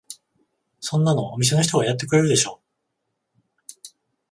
[0.79, 2.59] そんなのお店の人がやってくれるでしょ。